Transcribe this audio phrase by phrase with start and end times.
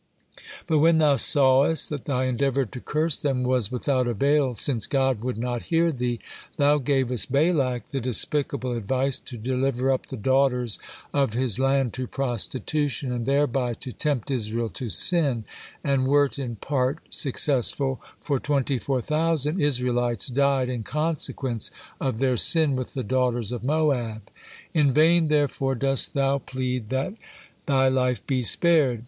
[0.65, 5.21] But when thou sawest that thy endeavor to curse them was without avail, since God
[5.21, 6.19] would not hear thee,
[6.57, 10.79] thou gavest Balak the despicable advice to deliver up the daughters
[11.13, 15.45] of his land to prostitution, and thereby to tempt Israel to sin,
[15.83, 22.37] and wert in part successful, for twenty four thousand Israelites died in consequence of their
[22.37, 24.31] sin with the daughters of Moab.
[24.73, 27.13] In vain therefore dost thou plead that
[27.67, 28.99] thy life by spared."